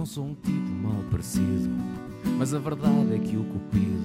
[0.00, 1.68] Não sou um tipo mal parecido,
[2.38, 4.00] mas a verdade é que o cupido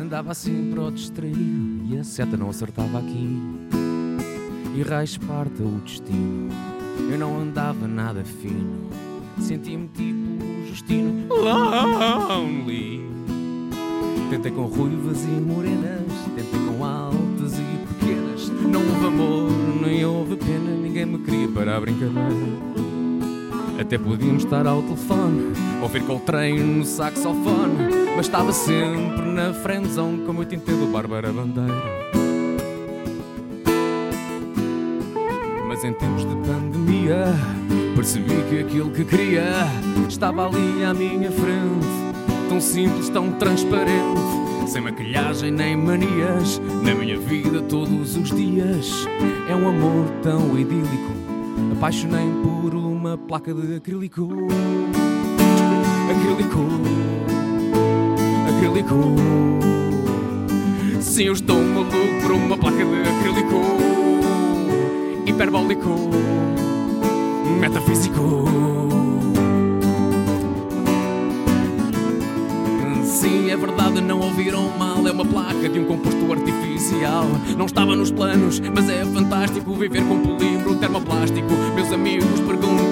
[0.00, 3.36] andava sempre ao distraído e a seta não acertava aqui.
[4.76, 6.50] E raiz parta o destino,
[7.10, 8.90] eu não andava nada fino,
[9.40, 13.04] sentia-me tipo Justino Lonely.
[14.30, 18.48] Tentei com ruivas e morenas, tentei com altas e pequenas.
[18.50, 19.50] Não houve amor,
[19.82, 22.77] nem houve pena, ninguém me queria para a brincadeira.
[23.78, 27.76] Até podíamos estar ao telefone, ouvir com o trem no saxofone,
[28.16, 31.72] mas estava sempre na friendzone como eu tentei do Bárbara Bandeira.
[35.68, 37.26] Mas em tempos de pandemia,
[37.94, 39.44] percebi que aquilo que queria
[40.08, 41.86] estava ali à minha frente,
[42.48, 44.20] tão simples, tão transparente.
[44.66, 49.06] Sem maquilhagem nem manias, na minha vida todos os dias.
[49.48, 51.12] É um amor tão idílico,
[51.72, 54.28] apaixonei por uma placa de acrílico.
[56.10, 56.58] Acrílico,
[58.48, 59.14] acrílico.
[61.00, 63.60] Sim, eu estou maluco por uma placa de acrílico.
[65.26, 65.90] Hiperbólico,
[67.60, 68.44] metafísico.
[73.04, 75.06] Sim, é verdade, não ouviram mal.
[75.06, 77.26] É uma placa de um composto artificial.
[77.56, 81.48] Não estava nos planos, mas é fantástico viver com polímero termoplástico.
[81.76, 82.87] Meus amigos perguntam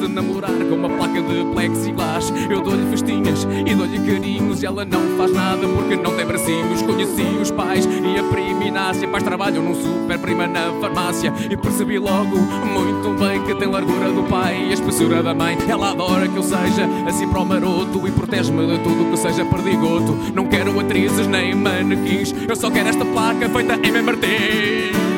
[0.00, 2.32] de namorar com uma placa de plexiglas.
[2.50, 4.62] Eu dou-lhe festinhas e dou-lhe carinhos.
[4.62, 6.82] E ela não faz nada porque não tem bracinhos.
[6.82, 9.06] Conheci os pais e a prima Inácia.
[9.08, 11.32] Pais trabalham num super prima na farmácia.
[11.50, 15.58] E percebi logo muito bem que tem largura do pai e a espessura da mãe.
[15.68, 19.44] Ela adora que eu seja assim para o maroto e protege-me de tudo que seja
[19.44, 20.16] perdigoto.
[20.34, 22.34] Não quero atrizes nem manequins.
[22.48, 25.09] Eu só quero esta placa feita em M.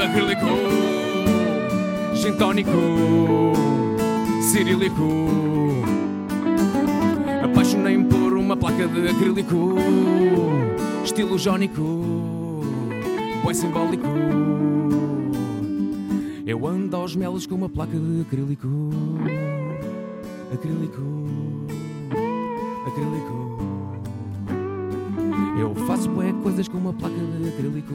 [0.00, 0.46] Acrílico,
[2.14, 3.52] gin tónico,
[4.40, 5.28] cirílico.
[7.44, 9.76] Apaixonei-me por uma placa de acrílico,
[11.04, 11.82] estilo jónico,
[13.44, 14.08] bué simbólico.
[16.46, 18.68] Eu ando aos melos com uma placa de acrílico,
[20.52, 21.02] acrílico,
[22.86, 23.60] acrílico.
[25.60, 27.94] Eu faço bué coisas com uma placa de acrílico,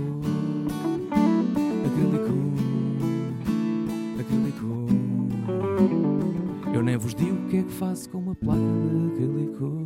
[7.46, 9.85] O que é que faço com uma placa de acrílico?